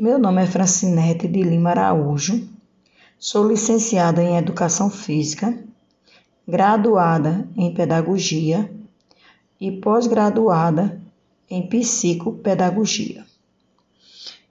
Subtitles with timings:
[0.00, 2.48] Meu nome é Francinete de Lima Araújo,
[3.18, 5.62] sou licenciada em Educação Física,
[6.48, 8.72] graduada em Pedagogia
[9.60, 10.98] e pós-graduada
[11.50, 13.26] em Psicopedagogia.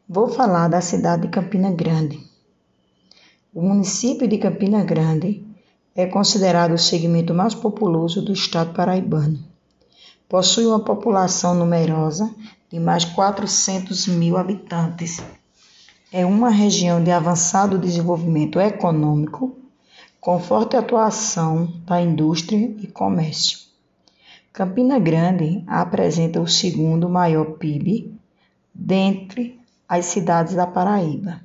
[0.07, 2.20] Vou falar da cidade de Campina Grande.
[3.52, 5.43] O município de Campina Grande
[5.95, 9.39] é considerado o segmento mais populoso do estado paraibano.
[10.29, 12.31] Possui uma população numerosa
[12.71, 15.20] de mais de 400 mil habitantes.
[16.12, 19.55] É uma região de avançado desenvolvimento econômico,
[20.20, 23.59] com forte atuação da indústria e comércio.
[24.52, 28.20] Campina Grande apresenta o segundo maior PIB
[28.73, 31.41] dentre as cidades da Paraíba,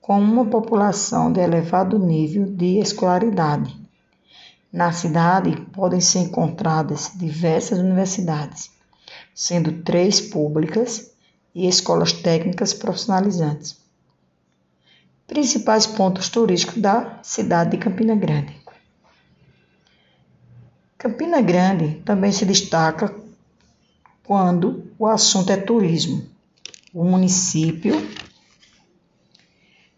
[0.00, 3.76] com uma população de elevado nível de escolaridade.
[4.72, 8.70] Na cidade podem ser encontradas diversas universidades
[9.34, 11.12] sendo três públicas
[11.54, 13.76] e escolas técnicas profissionalizantes.
[15.26, 18.54] Principais pontos turísticos da cidade de Campina Grande.
[20.98, 23.14] Campina Grande também se destaca
[24.24, 26.26] quando o assunto é turismo.
[26.92, 27.94] O município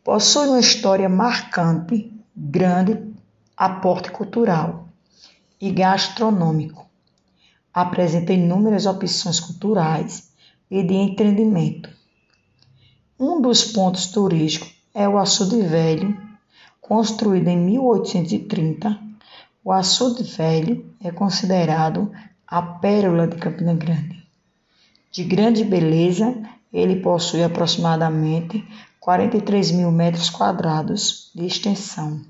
[0.05, 3.13] possui uma história marcante, grande
[3.57, 4.89] aporte cultural
[5.61, 6.93] e gastronômico
[7.73, 10.32] apresenta inúmeras opções culturais
[10.73, 11.91] e de entretenimento.
[13.21, 16.19] Um dos pontos turísticos é o Açude Velho,
[16.81, 18.99] construído em 1830.
[19.63, 22.11] O Açude Velho é considerado
[22.47, 24.27] a pérola de Campina Grande.
[25.11, 28.67] De grande beleza, ele possui aproximadamente
[28.99, 32.23] 43 mil metros quadrados de extensão.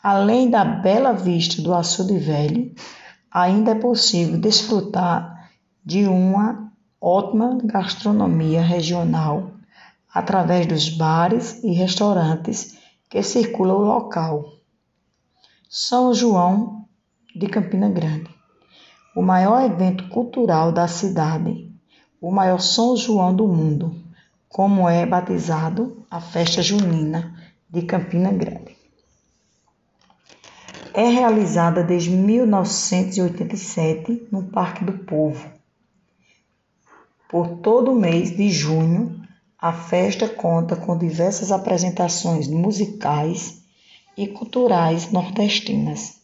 [0.00, 2.72] Além da bela vista do açude velho,
[3.30, 5.50] ainda é possível desfrutar
[5.84, 9.52] de uma ótima gastronomia regional
[10.12, 12.76] através dos bares e restaurantes
[13.08, 14.44] que circulam o local.
[15.68, 16.86] São João
[17.34, 18.30] de Campina Grande,
[19.14, 21.70] o maior evento cultural da cidade,
[22.20, 23.94] o maior São João do mundo,
[24.48, 27.34] como é batizado a festa junina
[27.70, 28.57] de Campina Grande
[30.98, 35.48] é realizada desde 1987 no Parque do Povo.
[37.30, 39.22] Por todo o mês de junho,
[39.56, 43.62] a festa conta com diversas apresentações musicais
[44.16, 46.16] e culturais nordestinas,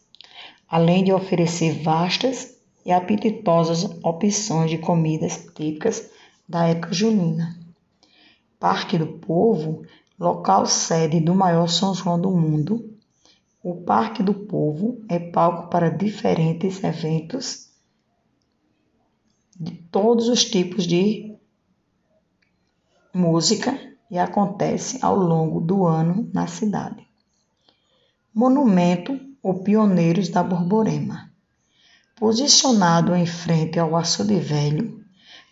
[0.67, 2.53] além de oferecer vastas
[2.85, 6.09] e apetitosas opções de comidas típicas
[6.49, 7.57] da época junina.
[8.59, 9.85] Parque do Povo,
[10.19, 12.93] local sede do maior São João do mundo,
[13.65, 17.71] o Parque do Povo é palco para diferentes eventos
[19.59, 21.35] de todos os tipos de
[23.11, 23.75] música
[24.11, 27.07] e acontece ao longo do ano na cidade.
[28.31, 31.31] Monumento ou Pioneiros da Borborema.
[32.15, 35.03] Posicionado em frente ao Açude Velho,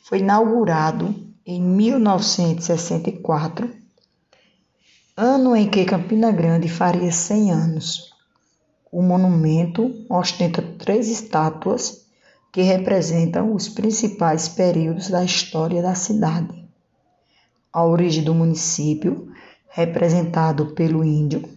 [0.03, 3.82] foi inaugurado em 1964
[5.15, 8.13] ano em que Campina Grande faria 100 anos.
[8.91, 12.07] O monumento ostenta três estátuas
[12.51, 16.67] que representam os principais períodos da história da cidade.
[17.71, 19.31] A origem do município,
[19.69, 21.47] representado pelo índio,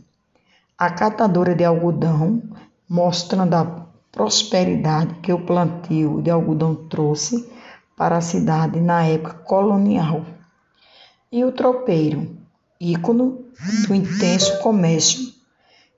[0.76, 2.42] a catadora de algodão,
[2.86, 7.50] mostrando a prosperidade que o plantio de algodão trouxe
[7.96, 10.26] para a cidade na época colonial,
[11.32, 12.36] e o tropeiro,
[12.78, 13.45] ícone
[13.86, 15.32] do intenso comércio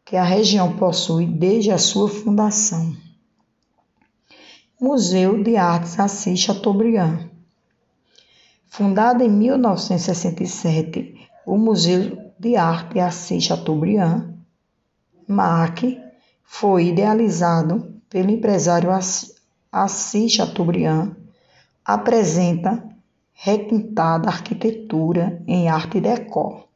[0.05, 2.97] que a região possui desde a sua fundação.
[4.81, 7.29] Museu de Artes Assis Chateaubriand.
[8.69, 14.35] Fundado em 1967, o Museu de Arte Assis Chateaubriand,
[15.27, 16.01] MAC,
[16.45, 18.91] foi idealizado pelo empresário
[19.73, 21.17] Assis Chateaubriand,
[21.85, 22.85] apresenta
[23.33, 26.68] requintada arquitetura em arte decor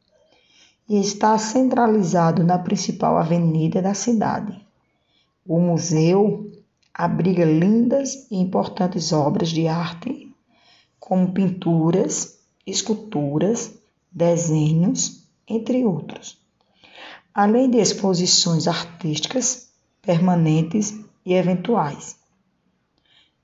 [0.93, 4.63] e está centralizado na principal avenida da cidade.
[5.43, 6.51] O museu
[6.93, 10.31] abriga lindas e importantes obras de arte,
[10.99, 13.73] como pinturas, esculturas,
[14.11, 16.37] desenhos, entre outros,
[17.33, 19.69] além de exposições artísticas
[19.99, 20.93] permanentes
[21.25, 22.17] e eventuais.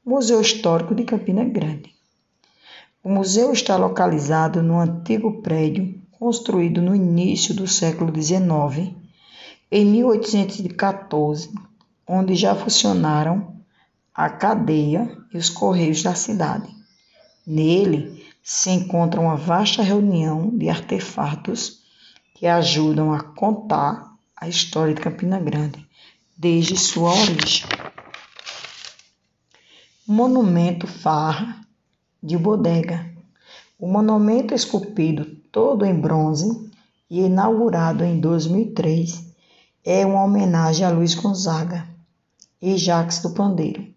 [0.05, 1.95] Museu Histórico de Campina Grande.
[3.03, 8.93] O museu está localizado no antigo prédio construído no início do século XIX,
[9.71, 11.49] em 1814,
[12.05, 13.55] onde já funcionaram
[14.13, 16.67] a cadeia e os correios da cidade.
[17.47, 21.83] Nele se encontra uma vasta reunião de artefatos
[22.35, 25.87] que ajudam a contar a história de Campina Grande
[26.37, 27.65] desde sua origem.
[30.05, 31.61] Monumento Farra
[32.21, 33.09] de Bodega.
[33.77, 36.69] O monumento esculpido todo em bronze
[37.09, 39.33] e inaugurado em 2003
[39.83, 41.87] é uma homenagem a Luiz Gonzaga
[42.61, 43.87] e Jacques do Pandeiro,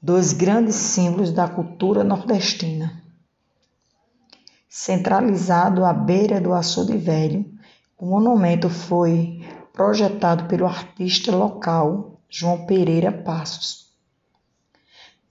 [0.00, 3.02] dois grandes símbolos da cultura nordestina.
[4.68, 7.44] Centralizado à beira do açude velho,
[7.98, 13.88] o monumento foi projetado pelo artista local João Pereira Passos.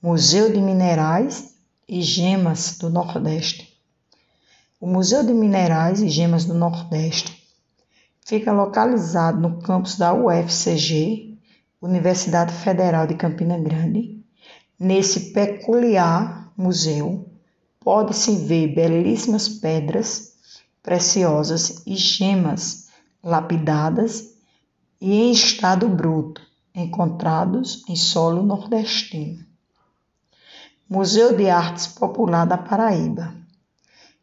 [0.02, 1.56] Museu de Minerais
[1.88, 3.77] e Gemas do Nordeste.
[4.80, 7.44] O Museu de Minerais e Gemas do Nordeste
[8.24, 11.36] fica localizado no campus da UFCG,
[11.82, 14.24] Universidade Federal de Campina Grande.
[14.80, 17.28] Nesse peculiar museu,
[17.80, 20.34] pode-se ver belíssimas pedras
[20.84, 22.88] preciosas e gemas
[23.24, 24.36] lapidadas
[25.02, 26.40] e em estado bruto,
[26.76, 29.44] encontrados em solo nordestino.
[30.88, 33.47] Museu de Artes Popular da Paraíba.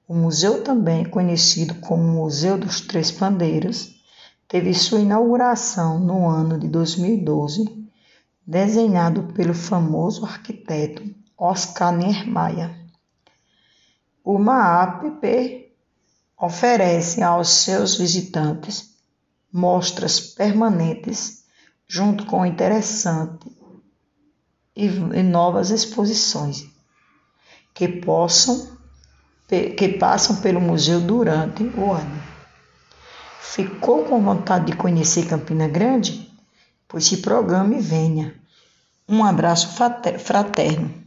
[0.07, 3.95] O museu, também conhecido como Museu dos Três Pandeiros,
[4.47, 7.89] teve sua inauguração no ano de 2012,
[8.47, 11.03] desenhado pelo famoso arquiteto
[11.39, 12.71] Oscar Niemeyer.
[14.23, 15.73] O MAAPP
[16.39, 18.95] oferece aos seus visitantes
[19.51, 21.45] mostras permanentes
[21.89, 23.51] junto com interessante
[24.77, 24.89] e
[25.23, 26.67] novas exposições
[27.73, 28.74] que possam
[29.49, 32.23] que passam pelo museu durante o ano.
[33.41, 36.29] Ficou com vontade de conhecer Campina Grande?
[36.89, 38.35] Pois se programe e venha.
[39.09, 39.69] Um abraço
[40.19, 41.04] fraterno.